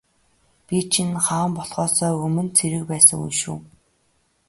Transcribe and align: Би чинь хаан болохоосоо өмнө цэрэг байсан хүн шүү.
Би 0.65 0.77
чинь 0.91 1.15
хаан 1.25 1.51
болохоосоо 1.57 2.13
өмнө 2.25 2.43
цэрэг 2.57 2.83
байсан 2.91 3.17
хүн 3.19 3.33
шүү. 3.41 3.57